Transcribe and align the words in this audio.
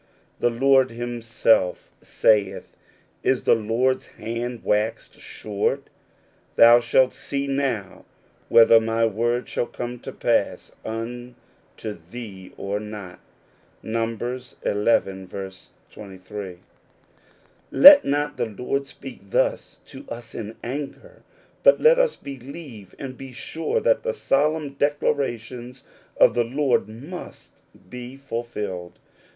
The^^ 0.41 0.59
Lord 0.59 0.89
himself 0.89 1.91
saith," 2.01 2.75
Is 3.31 3.43
the 3.43 3.53
Lord's 3.53 4.07
hand 4.07 4.63
waxed 4.63 5.13
•^ 5.13 5.19
short? 5.19 5.91
Thou 6.55 6.79
shalt 6.79 7.13
see 7.13 7.45
now 7.45 8.05
whether 8.49 8.81
my 8.81 9.05
word 9.05 9.47
shall 9.47 9.67
come 9.67 9.99
to 9.99 10.11
pass 10.11 10.71
unto 10.83 11.35
thee 12.09 12.51
or 12.57 12.79
not" 12.79 13.19
(Numbers 13.83 14.55
xi. 14.63 15.27
23). 15.91 16.57
Let 17.69 18.03
not 18.03 18.37
the 18.37 18.45
Lord 18.47 18.87
speak 18.87 19.29
thus 19.29 19.77
to 19.85 20.09
us 20.09 20.33
in 20.33 20.55
anger, 20.63 21.21
but 21.61 21.79
let 21.79 21.99
us 21.99 22.15
believe 22.15 22.95
and 22.97 23.15
be 23.15 23.31
sure 23.33 23.79
that 23.79 24.01
the 24.01 24.15
solemn 24.15 24.73
declara 24.77 25.37
tions 25.37 25.83
of 26.17 26.33
the 26.33 26.43
Lord 26.43 26.87
must 26.89 27.51
be 27.87 28.17
fulfilled. 28.17 28.97